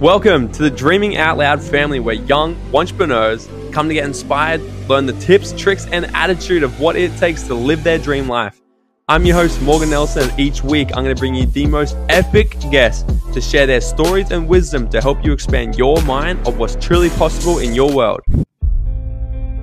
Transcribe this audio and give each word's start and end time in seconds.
Welcome 0.00 0.52
to 0.52 0.62
the 0.62 0.70
Dreaming 0.70 1.16
Out 1.16 1.38
Loud 1.38 1.62
family 1.62 2.00
where 2.00 2.16
young 2.16 2.54
entrepreneurs 2.74 3.48
come 3.72 3.88
to 3.88 3.94
get 3.94 4.04
inspired, 4.04 4.60
learn 4.90 5.06
the 5.06 5.14
tips, 5.14 5.52
tricks, 5.52 5.86
and 5.86 6.04
attitude 6.14 6.62
of 6.62 6.78
what 6.78 6.96
it 6.96 7.16
takes 7.16 7.44
to 7.44 7.54
live 7.54 7.82
their 7.82 7.96
dream 7.96 8.28
life. 8.28 8.60
I'm 9.08 9.24
your 9.24 9.36
host, 9.36 9.62
Morgan 9.62 9.88
Nelson, 9.88 10.28
and 10.28 10.38
each 10.38 10.62
week 10.62 10.88
I'm 10.88 11.02
going 11.02 11.16
to 11.16 11.18
bring 11.18 11.34
you 11.34 11.46
the 11.46 11.66
most 11.66 11.96
epic 12.10 12.58
guests 12.70 13.10
to 13.32 13.40
share 13.40 13.66
their 13.66 13.80
stories 13.80 14.32
and 14.32 14.46
wisdom 14.46 14.86
to 14.90 15.00
help 15.00 15.24
you 15.24 15.32
expand 15.32 15.78
your 15.78 15.98
mind 16.02 16.46
of 16.46 16.58
what's 16.58 16.76
truly 16.76 17.08
possible 17.08 17.60
in 17.60 17.74
your 17.74 17.90
world. 17.90 18.20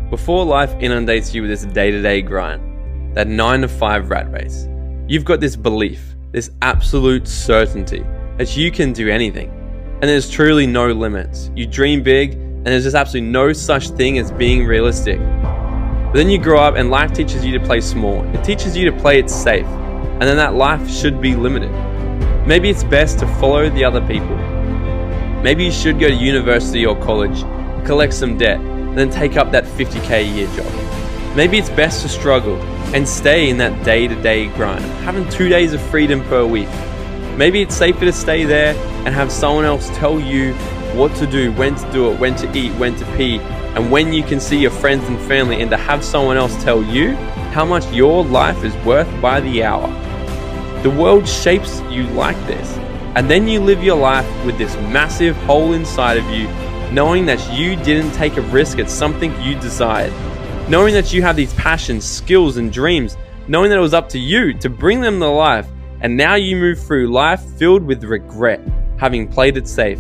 Before 0.10 0.44
life 0.44 0.76
inundates 0.80 1.36
you 1.36 1.44
with 1.44 1.52
this 1.52 1.66
day 1.66 1.92
to 1.92 2.02
day 2.02 2.24
grind, 2.24 3.16
that 3.16 3.28
9 3.28 3.62
to 3.62 3.68
5 3.68 4.10
rat 4.10 4.32
race, 4.32 4.68
you've 5.08 5.26
got 5.26 5.40
this 5.40 5.56
belief, 5.56 6.16
this 6.32 6.50
absolute 6.64 7.28
certainty 7.28 8.04
that 8.40 8.58
you 8.58 8.72
can 8.72 8.94
do 8.94 9.10
anything 9.10 9.60
and 10.04 10.10
there's 10.10 10.30
truly 10.30 10.68
no 10.68 10.92
limits. 10.92 11.50
You 11.56 11.66
dream 11.66 12.04
big, 12.04 12.34
and 12.34 12.66
there's 12.66 12.84
just 12.84 12.94
absolutely 12.94 13.30
no 13.30 13.54
such 13.54 13.88
thing 13.91 14.18
as 14.18 14.34
being 14.34 14.66
realistic. 14.66 15.18
But 15.18 16.16
then 16.16 16.30
you 16.30 16.38
grow 16.38 16.60
up, 16.60 16.76
and 16.76 16.90
life 16.90 17.14
teaches 17.14 17.46
you 17.46 17.58
to 17.58 17.66
play 17.66 17.80
small. 17.80 18.22
It 18.36 18.44
teaches 18.44 18.76
you 18.76 18.91
to 18.91 18.98
play 19.00 19.18
it 19.18 19.30
safe, 19.30 19.66
and 19.66 20.24
then 20.24 20.36
that 20.36 20.55
life 20.55 20.90
should 20.90 21.22
be 21.22 21.38
limited. 21.38 21.72
Maybe 22.46 22.70
it's 22.70 22.84
best 22.84 23.18
to 23.20 23.27
follow 23.36 23.70
the 23.70 23.86
other 23.86 24.05
people. 24.05 24.36
Maybe 25.41 25.63
you 25.63 25.72
should 25.72 26.02
go 26.02 26.10
to 26.10 26.13
university 26.13 26.85
or 26.85 27.02
college, 27.02 27.40
collect 27.85 28.13
some 28.13 28.38
debt, 28.38 28.60
then 28.98 29.10
take 29.10 29.38
up 29.38 29.54
that 29.54 29.63
50k 29.63 30.12
a 30.12 30.22
year 30.22 30.48
job. 30.54 31.34
Maybe 31.34 31.58
it's 31.58 31.70
best 31.70 32.02
to 32.02 32.10
struggle 32.10 32.62
and 32.94 33.08
stay 33.08 33.49
in 33.49 33.55
that 33.60 33.85
day 33.85 34.10
to 34.10 34.22
day 34.22 34.48
grind, 34.48 34.84
having 35.05 35.30
two 35.30 35.48
days 35.48 35.72
of 35.72 35.80
freedom 35.80 36.22
per 36.26 36.46
week. 36.46 36.68
Maybe 37.38 37.62
it's 37.62 37.76
safer 37.76 38.05
to 38.05 38.14
stay 38.14 38.44
there 38.46 38.76
and 39.05 39.16
have 39.16 39.32
someone 39.32 39.66
else 39.66 39.90
tell 39.98 40.20
you 40.20 40.54
what 40.94 41.16
to 41.16 41.26
do, 41.26 41.52
when 41.54 41.76
to 41.76 41.91
do 41.91 42.12
it, 42.12 42.20
when 42.20 42.36
to 42.36 42.58
eat, 42.58 42.72
when 42.74 42.96
to 42.98 43.05
pee, 43.18 43.40
and 43.40 43.90
when 43.91 44.13
you 44.13 44.21
can 44.21 44.40
see 44.40 44.60
your 44.60 44.71
friends 44.71 45.04
and 45.05 45.20
family, 45.21 45.62
and 45.62 45.72
to 45.72 45.77
have 45.77 46.04
someone 46.04 46.38
else 46.38 46.63
tell 46.63 46.84
you 46.84 47.16
how 47.54 47.66
much 47.66 47.91
your 47.91 48.24
life 48.24 48.63
is 48.63 48.76
worth 48.85 49.10
by 49.20 49.40
the 49.41 49.63
hour. 49.63 49.88
The 50.84 50.91
world 50.91 51.27
shapes 51.27 51.82
you 51.90 52.04
like 52.10 52.38
this, 52.46 52.77
and 53.16 53.30
then 53.30 53.48
you 53.48 53.60
live 53.62 53.84
your 53.84 53.98
life 53.98 54.46
with 54.46 54.60
this 54.60 54.76
massive 54.91 55.35
hole 55.38 55.74
inside 55.74 56.18
of 56.18 56.29
you, 56.29 56.48
knowing 56.91 57.26
that 57.26 57.52
you 57.52 57.76
didn't 57.77 58.12
take 58.12 58.38
a 58.38 58.41
risk 58.41 58.77
at 58.77 58.90
something 58.91 59.34
you 59.41 59.60
desired, 59.60 60.13
knowing 60.70 60.94
that 60.94 61.12
you 61.12 61.24
have 61.24 61.35
these 61.35 61.54
passions, 61.55 62.05
skills, 62.05 62.57
and 62.57 62.72
dreams, 62.72 63.18
knowing 63.48 63.72
that 63.72 63.77
it 63.77 63.82
was 63.82 63.96
up 63.96 64.07
to 64.09 64.19
you 64.19 64.53
to 64.59 64.69
bring 64.69 65.02
them 65.02 65.19
to 65.19 65.28
life, 65.28 65.68
and 66.03 66.16
now 66.16 66.35
you 66.35 66.57
move 66.57 66.79
through 66.79 67.07
life 67.07 67.41
filled 67.57 67.84
with 67.84 68.03
regret 68.03 68.59
having 68.97 69.28
played 69.28 69.57
it 69.57 69.68
safe, 69.68 70.00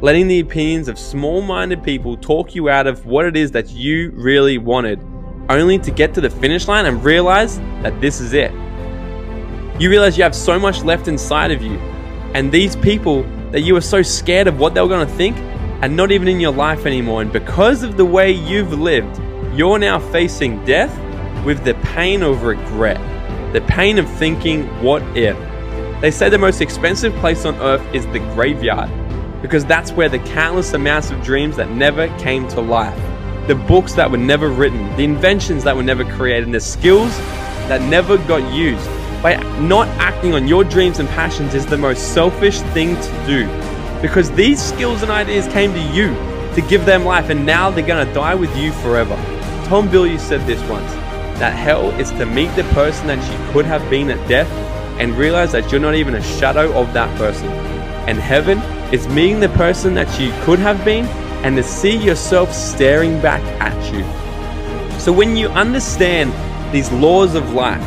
letting 0.00 0.26
the 0.26 0.40
opinions 0.40 0.88
of 0.88 0.98
small 0.98 1.42
minded 1.42 1.82
people 1.82 2.16
talk 2.16 2.54
you 2.54 2.68
out 2.68 2.86
of 2.86 3.04
what 3.04 3.26
it 3.26 3.36
is 3.36 3.50
that 3.50 3.70
you 3.70 4.10
really 4.12 4.58
wanted, 4.58 5.00
only 5.48 5.78
to 5.78 5.90
get 5.90 6.14
to 6.14 6.20
the 6.20 6.30
finish 6.30 6.66
line 6.66 6.86
and 6.86 7.04
realize 7.04 7.58
that 7.82 8.00
this 8.00 8.20
is 8.20 8.32
it. 8.32 8.52
You 9.80 9.90
realize 9.90 10.16
you 10.16 10.22
have 10.22 10.34
so 10.34 10.58
much 10.58 10.82
left 10.82 11.08
inside 11.08 11.50
of 11.50 11.62
you, 11.62 11.78
and 12.34 12.50
these 12.50 12.76
people 12.76 13.24
that 13.50 13.60
you 13.60 13.74
were 13.74 13.80
so 13.80 14.02
scared 14.02 14.46
of 14.46 14.58
what 14.58 14.74
they 14.74 14.80
were 14.80 14.88
going 14.88 15.06
to 15.06 15.14
think 15.14 15.36
are 15.82 15.88
not 15.88 16.12
even 16.12 16.28
in 16.28 16.38
your 16.38 16.52
life 16.52 16.86
anymore. 16.86 17.22
And 17.22 17.32
because 17.32 17.82
of 17.82 17.96
the 17.96 18.04
way 18.04 18.30
you've 18.30 18.72
lived, 18.72 19.20
you're 19.54 19.78
now 19.78 19.98
facing 20.10 20.64
death 20.64 20.96
with 21.44 21.64
the 21.64 21.74
pain 21.94 22.22
of 22.22 22.42
regret, 22.42 22.98
the 23.52 23.60
pain 23.62 23.98
of 23.98 24.08
thinking, 24.08 24.66
what 24.80 25.02
if? 25.16 25.36
They 26.00 26.12
say 26.12 26.28
the 26.28 26.38
most 26.38 26.60
expensive 26.60 27.12
place 27.16 27.44
on 27.44 27.56
earth 27.56 27.82
is 27.92 28.06
the 28.08 28.20
graveyard 28.34 28.88
because 29.42 29.64
that's 29.64 29.90
where 29.90 30.08
the 30.08 30.20
countless 30.20 30.72
amounts 30.72 31.10
of 31.10 31.20
dreams 31.22 31.56
that 31.56 31.68
never 31.70 32.06
came 32.18 32.46
to 32.48 32.60
life, 32.60 32.96
the 33.48 33.56
books 33.56 33.94
that 33.94 34.08
were 34.08 34.18
never 34.18 34.48
written, 34.48 34.94
the 34.96 35.02
inventions 35.02 35.64
that 35.64 35.74
were 35.74 35.82
never 35.82 36.04
created, 36.04 36.44
and 36.44 36.54
the 36.54 36.60
skills 36.60 37.10
that 37.66 37.82
never 37.82 38.18
got 38.18 38.52
used. 38.52 38.88
By 39.20 39.34
not 39.58 39.88
acting 39.98 40.32
on 40.32 40.46
your 40.46 40.62
dreams 40.62 41.00
and 41.00 41.08
passions 41.08 41.52
is 41.52 41.66
the 41.66 41.76
most 41.76 42.14
selfish 42.14 42.60
thing 42.72 42.94
to 42.94 43.26
do 43.26 43.46
because 44.00 44.30
these 44.30 44.62
skills 44.62 45.02
and 45.02 45.10
ideas 45.10 45.46
came 45.48 45.74
to 45.74 45.82
you 45.92 46.14
to 46.54 46.62
give 46.68 46.86
them 46.86 47.04
life 47.04 47.30
and 47.30 47.44
now 47.44 47.70
they're 47.70 47.84
to 47.84 48.14
die 48.14 48.34
with 48.34 48.56
you 48.56 48.72
forever. 48.74 49.16
Tom 49.66 49.88
Bilyeu 49.88 50.18
said 50.18 50.46
this 50.46 50.62
once 50.70 51.09
that 51.40 51.54
hell 51.54 51.90
is 51.98 52.10
to 52.12 52.26
meet 52.26 52.54
the 52.54 52.64
person 52.74 53.06
that 53.06 53.18
you 53.32 53.52
could 53.52 53.64
have 53.64 53.88
been 53.88 54.10
at 54.10 54.28
death 54.28 54.48
and 55.00 55.16
realize 55.16 55.50
that 55.52 55.72
you're 55.72 55.80
not 55.80 55.94
even 55.94 56.14
a 56.14 56.22
shadow 56.22 56.70
of 56.78 56.92
that 56.92 57.16
person. 57.16 57.48
And 58.06 58.18
heaven 58.18 58.58
is 58.92 59.08
meeting 59.08 59.40
the 59.40 59.48
person 59.48 59.94
that 59.94 60.20
you 60.20 60.30
could 60.44 60.58
have 60.58 60.84
been 60.84 61.06
and 61.42 61.56
to 61.56 61.62
see 61.62 61.96
yourself 61.96 62.52
staring 62.52 63.20
back 63.22 63.42
at 63.58 63.94
you. 63.94 64.04
So 65.00 65.12
when 65.12 65.34
you 65.34 65.48
understand 65.48 66.34
these 66.74 66.92
laws 66.92 67.34
of 67.34 67.54
life, 67.54 67.80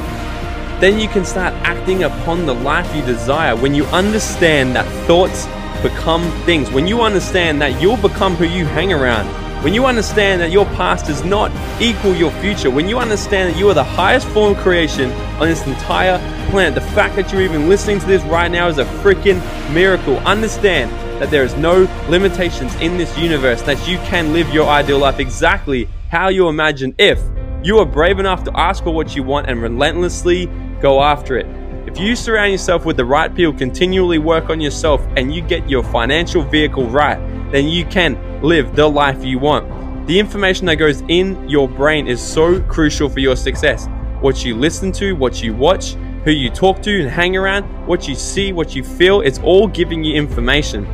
then 0.81 0.99
you 0.99 1.07
can 1.07 1.23
start 1.23 1.53
acting 1.63 2.03
upon 2.03 2.47
the 2.47 2.55
life 2.55 2.93
you 2.95 3.03
desire. 3.03 3.55
When 3.55 3.75
you 3.75 3.85
understand 3.85 4.75
that 4.75 4.87
thoughts 5.05 5.45
become 5.83 6.23
things, 6.45 6.71
when 6.71 6.87
you 6.87 7.01
understand 7.01 7.61
that 7.61 7.79
you'll 7.79 7.97
become 7.97 8.35
who 8.35 8.45
you 8.45 8.65
hang 8.65 8.91
around, 8.91 9.42
when 9.63 9.73
you 9.73 9.85
understand 9.85 10.41
that 10.41 10.51
your 10.51 10.65
past 10.75 11.05
does 11.05 11.23
not 11.23 11.49
equal 11.81 12.13
your 12.13 12.31
future, 12.41 12.69
when 12.69 12.89
you 12.89 12.99
understand 12.99 13.53
that 13.53 13.57
you 13.57 13.69
are 13.69 13.73
the 13.73 13.81
highest 13.81 14.27
form 14.27 14.57
of 14.57 14.61
creation 14.61 15.09
on 15.39 15.47
this 15.47 15.65
entire 15.65 16.17
planet, 16.49 16.75
the 16.75 16.81
fact 16.89 17.15
that 17.15 17.31
you're 17.31 17.41
even 17.41 17.69
listening 17.69 17.97
to 17.97 18.05
this 18.05 18.21
right 18.23 18.51
now 18.51 18.67
is 18.67 18.77
a 18.77 18.83
freaking 18.83 19.41
miracle. 19.73 20.17
Understand 20.27 20.91
that 21.21 21.31
there 21.31 21.45
is 21.45 21.55
no 21.55 21.87
limitations 22.09 22.75
in 22.81 22.97
this 22.97 23.17
universe, 23.17 23.61
that 23.61 23.87
you 23.87 23.97
can 23.99 24.33
live 24.33 24.53
your 24.53 24.67
ideal 24.67 24.99
life 24.99 25.19
exactly 25.19 25.87
how 26.09 26.27
you 26.27 26.49
imagine 26.49 26.93
if 26.97 27.21
you 27.63 27.77
are 27.77 27.85
brave 27.85 28.19
enough 28.19 28.43
to 28.43 28.51
ask 28.59 28.83
for 28.83 28.91
what 28.91 29.15
you 29.15 29.23
want 29.23 29.49
and 29.49 29.61
relentlessly 29.61 30.47
go 30.81 31.01
after 31.01 31.37
it. 31.37 31.45
If 31.87 31.97
you 31.97 32.17
surround 32.17 32.51
yourself 32.51 32.83
with 32.83 32.97
the 32.97 33.05
right 33.05 33.33
people, 33.33 33.53
continually 33.53 34.17
work 34.17 34.49
on 34.49 34.59
yourself, 34.59 35.01
and 35.15 35.33
you 35.33 35.41
get 35.41 35.69
your 35.69 35.83
financial 35.83 36.41
vehicle 36.41 36.87
right, 36.87 37.17
then 37.53 37.69
you 37.69 37.85
can 37.85 38.41
live 38.41 38.75
the 38.75 38.87
life 38.87 39.23
you 39.23 39.37
want. 39.37 40.07
The 40.07 40.19
information 40.19 40.65
that 40.65 40.77
goes 40.77 41.01
in 41.07 41.47
your 41.47 41.69
brain 41.69 42.07
is 42.07 42.19
so 42.19 42.59
crucial 42.63 43.07
for 43.07 43.19
your 43.19 43.35
success. 43.35 43.87
What 44.21 44.43
you 44.43 44.55
listen 44.55 44.91
to, 44.93 45.13
what 45.13 45.43
you 45.43 45.53
watch, 45.53 45.93
who 46.23 46.31
you 46.31 46.49
talk 46.49 46.81
to 46.81 47.01
and 47.01 47.09
hang 47.09 47.37
around, 47.37 47.63
what 47.85 48.07
you 48.07 48.15
see, 48.15 48.53
what 48.53 48.75
you 48.75 48.83
feel, 48.83 49.21
it's 49.21 49.37
all 49.39 49.67
giving 49.67 50.03
you 50.03 50.15
information. 50.15 50.85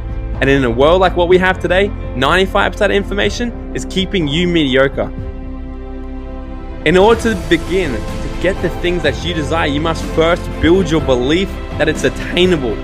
And 0.41 0.49
in 0.49 0.65
a 0.65 0.69
world 0.69 0.99
like 0.99 1.15
what 1.15 1.29
we 1.29 1.37
have 1.37 1.59
today, 1.59 1.87
95% 1.87 2.85
of 2.85 2.91
information 2.91 3.73
is 3.73 3.85
keeping 3.85 4.27
you 4.27 4.45
mediocre. 4.45 5.09
In 6.85 6.97
order 6.97 7.21
to 7.21 7.35
begin 7.47 7.93
to 7.93 8.39
get 8.41 8.61
the 8.61 8.69
things 8.81 9.01
that 9.03 9.23
you 9.23 9.33
desire, 9.33 9.67
you 9.67 9.79
must 9.79 10.03
first 10.13 10.43
build 10.61 10.89
your 10.89 11.01
belief 11.01 11.49
that 11.77 11.87
it's 11.87 12.03
attainable. 12.03 12.75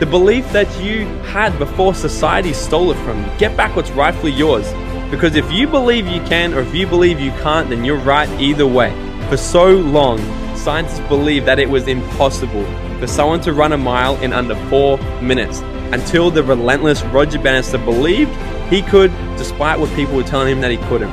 The 0.00 0.06
belief 0.06 0.50
that 0.52 0.82
you 0.82 1.04
had 1.24 1.58
before 1.58 1.94
society 1.94 2.54
stole 2.54 2.90
it 2.90 2.96
from 3.04 3.22
you. 3.22 3.30
Get 3.36 3.54
back 3.54 3.76
what's 3.76 3.90
rightfully 3.90 4.32
yours. 4.32 4.66
Because 5.10 5.34
if 5.36 5.52
you 5.52 5.66
believe 5.66 6.06
you 6.06 6.22
can 6.22 6.54
or 6.54 6.60
if 6.60 6.74
you 6.74 6.86
believe 6.86 7.20
you 7.20 7.32
can't, 7.42 7.68
then 7.68 7.84
you're 7.84 7.98
right 7.98 8.26
either 8.40 8.66
way. 8.66 8.92
For 9.28 9.36
so 9.36 9.68
long, 9.72 10.16
scientists 10.56 11.06
believed 11.08 11.44
that 11.44 11.58
it 11.58 11.68
was 11.68 11.86
impossible 11.86 12.64
for 12.98 13.06
someone 13.06 13.42
to 13.42 13.52
run 13.52 13.74
a 13.74 13.76
mile 13.76 14.16
in 14.22 14.32
under 14.32 14.54
four 14.70 14.96
minutes 15.20 15.60
until 15.92 16.30
the 16.30 16.44
relentless 16.44 17.02
Roger 17.04 17.38
Bannister 17.38 17.76
believed 17.76 18.34
he 18.70 18.80
could, 18.80 19.10
despite 19.36 19.78
what 19.78 19.94
people 19.94 20.14
were 20.14 20.22
telling 20.22 20.48
him 20.48 20.62
that 20.62 20.70
he 20.70 20.78
couldn't. 20.88 21.10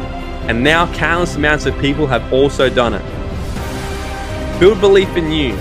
And 0.47 0.63
now 0.63 0.89
countless 0.93 1.35
amounts 1.35 1.65
of 1.65 1.77
people 1.79 2.07
have 2.07 2.31
also 2.31 2.69
done 2.69 2.93
it. 2.93 4.59
Build 4.61 4.79
belief 4.79 5.13
in 5.17 5.29
you 5.29 5.57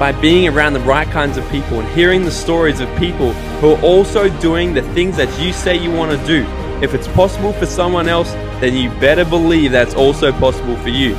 by 0.00 0.12
being 0.12 0.48
around 0.48 0.72
the 0.72 0.80
right 0.80 1.06
kinds 1.08 1.36
of 1.36 1.46
people 1.50 1.78
and 1.78 1.86
hearing 1.90 2.24
the 2.24 2.30
stories 2.30 2.80
of 2.80 2.88
people 2.96 3.34
who 3.60 3.74
are 3.74 3.82
also 3.82 4.30
doing 4.40 4.72
the 4.72 4.80
things 4.94 5.14
that 5.18 5.28
you 5.38 5.52
say 5.52 5.76
you 5.76 5.92
want 5.92 6.10
to 6.10 6.26
do. 6.26 6.42
If 6.82 6.94
it's 6.94 7.06
possible 7.08 7.52
for 7.52 7.66
someone 7.66 8.08
else, 8.08 8.32
then 8.62 8.74
you 8.74 8.88
better 8.98 9.26
believe 9.26 9.72
that's 9.72 9.92
also 9.92 10.32
possible 10.32 10.74
for 10.78 10.88
you. 10.88 11.12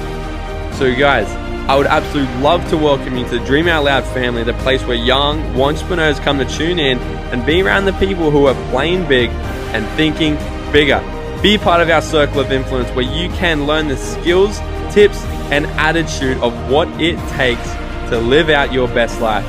So, 0.73 0.95
guys, 0.97 1.27
I 1.69 1.77
would 1.77 1.85
absolutely 1.85 2.35
love 2.37 2.67
to 2.71 2.77
welcome 2.77 3.17
you 3.17 3.23
to 3.25 3.37
the 3.37 3.45
Dream 3.45 3.67
Out 3.67 3.83
Loud 3.83 4.03
family, 4.15 4.43
the 4.43 4.53
place 4.55 4.83
where 4.83 4.97
young 4.97 5.39
entrepreneurs 5.61 6.19
come 6.19 6.39
to 6.39 6.45
tune 6.45 6.79
in 6.79 6.97
and 7.31 7.45
be 7.45 7.61
around 7.61 7.85
the 7.85 7.93
people 7.93 8.31
who 8.31 8.47
are 8.47 8.71
playing 8.71 9.07
big 9.07 9.29
and 9.75 9.85
thinking 9.95 10.37
bigger. 10.71 10.99
Be 11.43 11.59
part 11.59 11.81
of 11.81 11.89
our 11.91 12.01
circle 12.01 12.39
of 12.39 12.51
influence 12.51 12.89
where 12.95 13.05
you 13.05 13.29
can 13.33 13.67
learn 13.67 13.89
the 13.89 13.97
skills, 13.97 14.57
tips, 14.91 15.23
and 15.51 15.67
attitude 15.77 16.39
of 16.39 16.51
what 16.71 16.87
it 16.99 17.19
takes 17.33 17.69
to 18.11 18.19
live 18.19 18.49
out 18.49 18.73
your 18.73 18.87
best 18.89 19.21
life. 19.21 19.45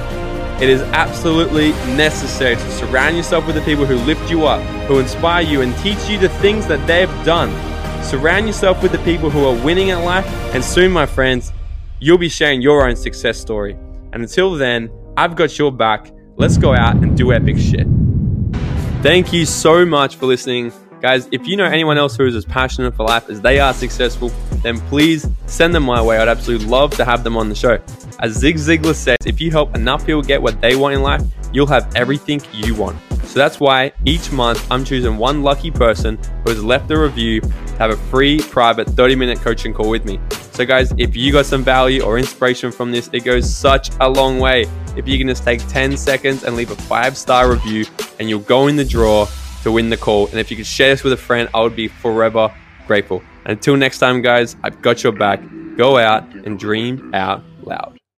It 0.63 0.69
is 0.69 0.81
absolutely 0.93 1.71
necessary 1.97 2.55
to 2.55 2.71
surround 2.71 3.17
yourself 3.17 3.45
with 3.45 3.57
the 3.57 3.63
people 3.63 3.85
who 3.85 3.97
lift 3.97 4.31
you 4.31 4.47
up, 4.47 4.63
who 4.87 5.01
inspire 5.01 5.43
you, 5.43 5.63
and 5.63 5.77
teach 5.79 6.09
you 6.09 6.17
the 6.17 6.29
things 6.29 6.69
that 6.69 6.87
they've 6.87 7.11
done. 7.25 7.51
Surround 8.05 8.47
yourself 8.47 8.81
with 8.81 8.93
the 8.93 8.99
people 8.99 9.31
who 9.31 9.45
are 9.45 9.65
winning 9.65 9.91
at 9.91 10.05
life, 10.05 10.25
and 10.55 10.63
soon, 10.63 10.93
my 10.93 11.07
friends, 11.07 11.53
you'll 11.99 12.19
be 12.19 12.29
sharing 12.29 12.63
your 12.63 12.89
own 12.89 12.95
success 12.95 13.37
story. 13.37 13.77
And 14.13 14.23
until 14.23 14.55
then, 14.55 14.91
I've 15.17 15.35
got 15.35 15.59
your 15.59 15.73
back. 15.73 16.13
Let's 16.37 16.57
go 16.57 16.73
out 16.73 16.95
and 16.95 17.17
do 17.17 17.33
epic 17.33 17.59
shit. 17.59 17.89
Thank 19.03 19.33
you 19.33 19.45
so 19.45 19.85
much 19.85 20.15
for 20.15 20.27
listening. 20.27 20.73
Guys, 21.01 21.29
if 21.33 21.49
you 21.49 21.57
know 21.57 21.65
anyone 21.65 21.99
else 21.99 22.17
who 22.17 22.27
is 22.27 22.37
as 22.37 22.45
passionate 22.45 22.95
for 22.95 23.05
life 23.05 23.29
as 23.29 23.41
they 23.41 23.59
are 23.59 23.75
successful, 23.75 24.31
then 24.63 24.81
please 24.89 25.29
send 25.47 25.75
them 25.75 25.85
my 25.85 26.01
way. 26.01 26.19
I'd 26.19 26.29
absolutely 26.29 26.67
love 26.67 26.93
to 26.97 27.05
have 27.05 27.25
them 27.25 27.37
on 27.37 27.49
the 27.49 27.55
show. 27.55 27.79
As 28.21 28.33
Zig 28.33 28.57
Ziglar 28.57 28.95
says, 28.95 29.17
if 29.27 29.41
you 29.41 29.51
help 29.51 29.75
enough 29.75 30.07
people 30.07 30.23
get 30.23 30.41
what 30.41 30.61
they 30.61 30.77
want 30.77 30.95
in 30.95 31.03
life, 31.03 31.23
you'll 31.53 31.67
have 31.67 31.95
everything 31.97 32.41
you 32.53 32.75
want. 32.75 32.99
So 33.25 33.39
that's 33.39 33.61
why 33.61 33.93
each 34.05 34.31
month 34.31 34.67
I'm 34.71 34.85
choosing 34.85 35.17
one 35.17 35.43
lucky 35.43 35.71
person 35.71 36.19
who 36.45 36.51
has 36.51 36.63
left 36.63 36.91
a 36.91 36.99
review 36.99 37.41
to 37.41 37.77
have 37.79 37.91
a 37.91 37.97
free 37.97 38.39
private 38.41 38.89
30 38.89 39.17
minute 39.17 39.41
coaching 39.41 39.73
call 39.73 39.89
with 39.89 40.05
me. 40.05 40.21
So, 40.53 40.67
guys, 40.67 40.93
if 40.99 41.17
you 41.17 41.33
got 41.33 41.47
some 41.47 41.65
value 41.65 42.03
or 42.03 42.19
inspiration 42.19 42.71
from 42.71 42.93
this, 42.93 43.09
it 43.15 43.25
goes 43.25 43.49
such 43.49 43.91
a 44.01 44.09
long 44.09 44.39
way. 44.39 44.67
If 44.97 45.09
you 45.09 45.17
can 45.17 45.27
just 45.27 45.45
take 45.45 45.67
10 45.69 45.97
seconds 45.97 46.45
and 46.45 46.57
leave 46.57 46.71
a 46.71 46.77
five 46.77 47.17
star 47.17 47.51
review, 47.51 47.87
and 48.21 48.29
you'll 48.29 48.41
go 48.41 48.67
in 48.67 48.77
the 48.77 48.85
draw 48.85 49.27
to 49.63 49.73
win 49.73 49.89
the 49.89 49.97
call. 49.97 50.27
And 50.27 50.39
if 50.39 50.51
you 50.51 50.57
could 50.59 50.67
share 50.67 50.91
this 50.91 51.03
with 51.03 51.15
a 51.15 51.17
friend, 51.17 51.49
I 51.55 51.63
would 51.63 51.75
be 51.75 51.89
forever 51.89 52.55
grateful. 52.87 53.23
Until 53.45 53.77
next 53.77 53.99
time, 53.99 54.23
guys, 54.23 54.57
I've 54.63 54.81
got 54.83 55.03
your 55.03 55.13
back. 55.13 55.41
Go 55.77 55.99
out 55.99 56.25
and 56.47 56.59
dream 56.59 57.15
out 57.15 57.43
loud. 57.63 58.02